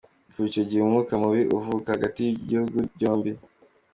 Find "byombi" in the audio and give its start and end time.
2.95-3.31